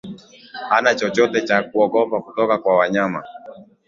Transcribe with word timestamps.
hana 0.69 0.95
chochote 0.95 1.41
cha 1.41 1.63
kuogopa 1.63 2.21
kutoka 2.21 2.57
kwa 2.57 2.77
wanyama 2.77 3.23